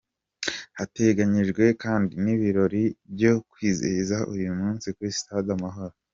Hateganyijwe 0.79 1.63
kandi 1.83 2.13
n’ibirori 2.23 2.83
byo 3.13 3.33
kwizihiza 3.51 4.17
uyu 4.33 4.49
munsi 4.59 4.85
kuri 4.95 5.11
Sitade 5.17 5.49
Amahoro. 5.57 5.95